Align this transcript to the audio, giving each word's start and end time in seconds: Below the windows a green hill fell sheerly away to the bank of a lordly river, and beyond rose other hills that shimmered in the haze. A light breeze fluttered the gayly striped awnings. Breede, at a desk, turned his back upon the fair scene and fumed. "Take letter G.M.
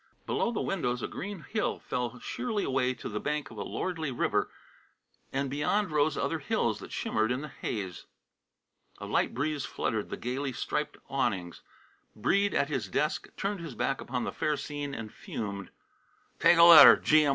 Below 0.25 0.51
the 0.51 0.61
windows 0.63 1.03
a 1.03 1.07
green 1.07 1.41
hill 1.47 1.77
fell 1.77 2.19
sheerly 2.19 2.63
away 2.63 2.95
to 2.95 3.07
the 3.07 3.19
bank 3.19 3.51
of 3.51 3.57
a 3.59 3.63
lordly 3.63 4.09
river, 4.09 4.49
and 5.31 5.47
beyond 5.47 5.91
rose 5.91 6.17
other 6.17 6.39
hills 6.39 6.79
that 6.79 6.91
shimmered 6.91 7.31
in 7.31 7.41
the 7.41 7.49
haze. 7.49 8.07
A 8.97 9.05
light 9.05 9.35
breeze 9.35 9.63
fluttered 9.63 10.09
the 10.09 10.17
gayly 10.17 10.53
striped 10.53 10.97
awnings. 11.07 11.61
Breede, 12.15 12.55
at 12.55 12.71
a 12.71 12.89
desk, 12.91 13.27
turned 13.37 13.59
his 13.59 13.75
back 13.75 14.01
upon 14.01 14.23
the 14.23 14.31
fair 14.31 14.57
scene 14.57 14.95
and 14.95 15.13
fumed. 15.13 15.69
"Take 16.39 16.57
letter 16.57 16.95
G.M. 16.95 17.29